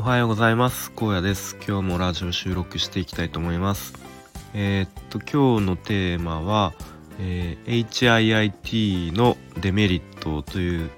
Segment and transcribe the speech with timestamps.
[0.00, 0.90] おはようございます。
[0.96, 1.56] 荒野です。
[1.56, 3.92] 今日もラジオ収録していきたいと思います。
[4.54, 6.72] えー、っと今日のテーマは、
[7.18, 10.90] えー、HIIT のデメリットという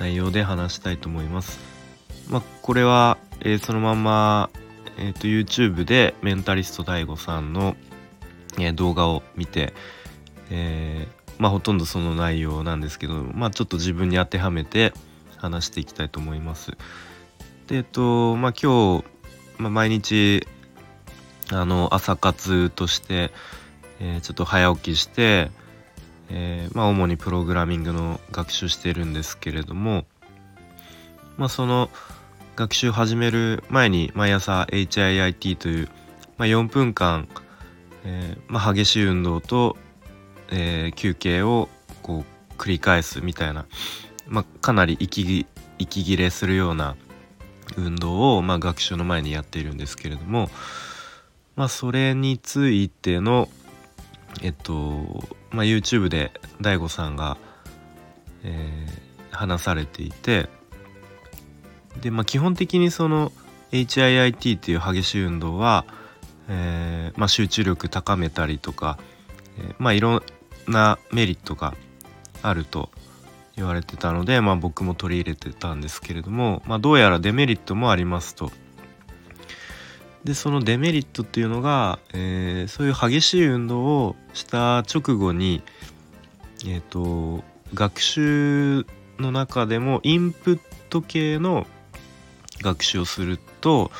[0.00, 1.60] 内容で話したいと思います。
[2.30, 4.48] まあ、これは、えー、そのまま
[4.96, 7.76] えーと、YouTube でメンタリスト DAIGO さんの、
[8.58, 9.74] え、動画を見て、
[10.50, 14.94] え、まあほとんどその内容なんですけど、まあ、ちょっと自分に当てはめて
[15.36, 16.72] 話していきたいと思います。
[17.66, 19.04] でえっとまあ今日、
[19.58, 20.46] まあ、毎日
[21.52, 23.32] あの朝活として、
[24.00, 25.50] えー、ちょっと早起きして、
[26.28, 30.04] えー、まあ主にプログラミングの学習してるんですけれども
[31.36, 31.90] まあその
[32.54, 35.88] 学習始める前に毎朝 HIIT という、
[36.38, 37.28] まあ、4分間、
[38.04, 39.76] えー、まあ、激しい運動と、
[40.50, 41.68] えー、休憩を
[42.02, 43.66] こう繰り返すみたいな、
[44.26, 45.46] まあ、かなり息
[45.78, 46.96] 息切れするような
[47.76, 50.50] 運動を、まあ、学習の前にやっているんですけれども、
[51.56, 53.48] まあ、それについての
[54.42, 54.72] えっと、
[55.50, 57.36] まあ、YouTube で DAIGO さんが、
[58.44, 60.48] えー、話されていて
[62.00, 63.32] で、まあ、基本的にその
[63.72, 65.84] HIIT っていう激しい運動は、
[66.48, 68.98] えーまあ、集中力高めたりとか、
[69.58, 70.22] えー、まあいろん
[70.68, 71.74] なメリットが
[72.42, 72.90] あると。
[73.56, 78.50] 言われてたので、まあ、僕も取り入れてたんですけれども、まあ、どうやらデメリットもありますと。
[80.24, 85.62] でそのデメリットっていうのが、えー、そういう激しい運動をした直後に、
[86.64, 87.44] えーと
[87.74, 88.86] 学習
[89.18, 91.66] の中でもインプット系の
[92.62, 93.90] 学習をすると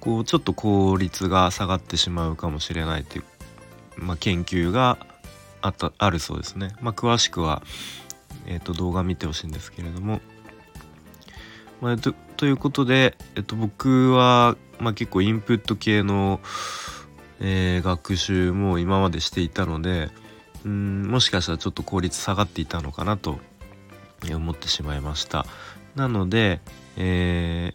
[0.00, 3.24] こうちょっと効率が下がってしまうかもしれないという、
[3.96, 4.98] まあ、研究が
[5.62, 6.74] あったあるそうですね。
[6.80, 7.62] まあ、詳しくは、
[8.46, 10.20] えーと、動画見てほしいんですけれども。
[11.80, 16.40] まあ、とということで、えっと、僕は、まあ、結構インプット系の、
[17.40, 20.10] えー、学習も今までしていたので
[20.64, 23.38] うんもしかしたらちょっと効率下がっていたのかなと
[24.30, 25.46] 思ってしまいました。
[25.94, 26.60] なので、
[26.96, 27.74] え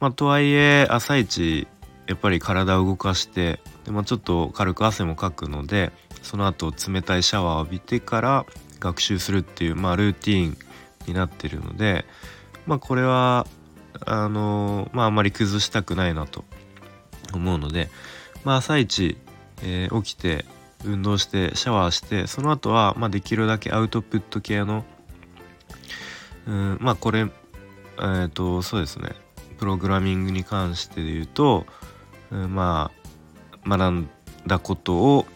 [0.00, 1.68] まあ、とはいえ朝一
[2.06, 5.92] やっぱり体を動かしてで、まあ、ちょっと軽く汗もかくので
[6.22, 8.46] その後冷たいシャワーを浴びてから
[8.82, 10.56] 学習するっていう、まあ、ルーティン
[11.06, 12.04] になってるので、
[12.66, 13.46] まあ、これは
[14.04, 16.44] あのまああんまり崩したくないなと
[17.32, 17.90] 思うので、
[18.44, 19.16] まあ、朝一、
[19.62, 20.44] えー、起きて
[20.84, 24.84] 運動してシャワーしてその後はまあできるだけアウトプット系の
[26.46, 29.10] うんまあこれえっ、ー、とそうですね
[29.58, 31.66] プログラミングに関してで言うと、
[32.32, 32.90] う、ま
[33.64, 34.10] あ学ん
[34.44, 35.26] だことを、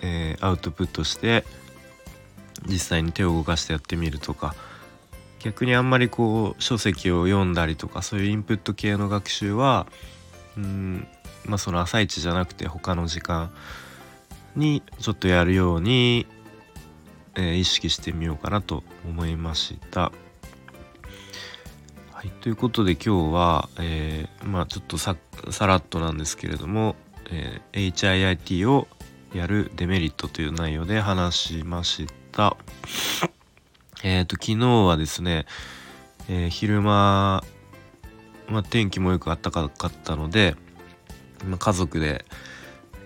[0.00, 1.44] えー、アウトプットして
[2.66, 4.54] 実際に手を動かしてやってみるとか
[5.40, 9.86] 逆にあんまりこう書籍を読んだりとかそういうインプット系の学習は
[10.56, 11.06] うん
[11.44, 13.52] まあその朝一じゃなくて他の時間
[14.56, 16.26] にちょっとやるように、
[17.34, 20.12] えー、意識してみようかなと思いました。
[22.12, 25.16] はい、ということで今日は、えー、まあちょっとさ
[25.50, 26.96] さらっとなんですけれども、
[27.30, 28.88] えー、HIIT を
[29.34, 32.56] やるデメリットという内容で話しました。
[34.04, 35.46] え、ー、と昨日はですね、
[36.28, 37.42] えー、昼間、
[38.48, 40.54] ま、天気もよくあったかかったので、
[41.46, 42.24] ま、家族で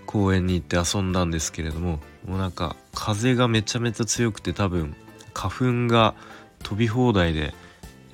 [0.07, 4.97] 公園に行って遊んだんですけれどももうなんか風がめちゃめちゃ強くて多分
[5.35, 6.15] 花粉が
[6.63, 7.55] 飛び放題で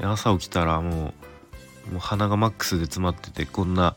[0.00, 3.96] 朝起きたらもうもう鼻がマックスで詰まっててこんな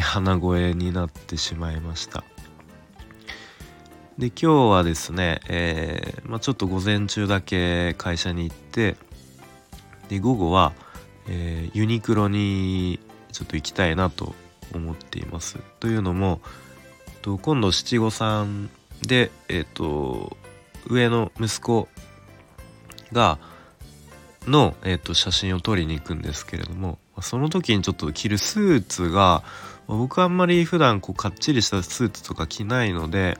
[0.00, 2.24] 鼻声になってしまいました
[4.18, 8.96] で今日はですね、えー、まあ、ちょっと午前中だけ会社に行って
[10.08, 10.72] で午後は、
[11.28, 12.98] えー、ユニクロに
[13.30, 14.34] ちょっと行きたいなと
[14.74, 15.58] 思っています。
[15.78, 16.40] というのも
[17.22, 18.68] と今度七五三
[19.06, 20.36] でえ、ー、と
[20.88, 21.88] 上の息子
[23.12, 23.38] が
[24.48, 29.44] の、えーと、写真を撮りに行くんですけれどもその時にちょっと着るスーツが
[29.86, 33.38] 僕あんまり普段こうかっちりしたスーツとか着ないので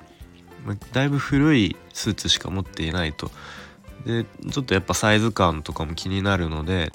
[0.92, 3.30] だいぶ古いスーツしか持っていないと。
[4.04, 6.92] でちょっとやっぱサイズ感とかも気になるので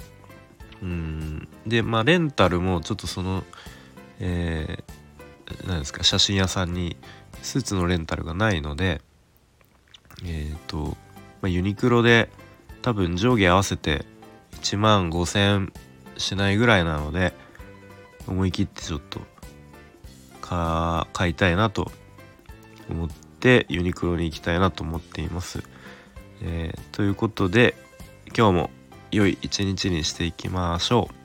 [0.81, 1.48] うん。
[1.68, 3.44] でまあレンタルもちょっとその
[4.19, 6.95] えー、何ですか写真屋さんに
[7.42, 9.01] スーツのレンタルがないので
[10.24, 10.95] えっ、ー、と、
[11.42, 12.30] まあ、ユニクロで
[12.81, 14.06] 多分上下合わせて
[14.62, 15.71] 1万5,000
[16.18, 17.33] しないぐらいなので
[18.27, 19.19] 思い切ってちょっと
[21.13, 21.92] 買いたいなと
[22.89, 23.10] 思っ
[23.44, 25.62] てユニクロに行きたいなと思っています。
[26.42, 27.75] えー、ということで
[28.36, 28.69] 今日も
[29.12, 31.23] 良い一日にしていきましょう。